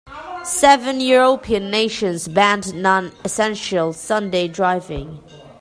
Seven 0.43 0.99
European 0.99 1.69
nations 1.69 2.27
banned 2.27 2.73
non-essential 2.73 3.93
Sunday 3.93 4.47
driving. 4.47 5.23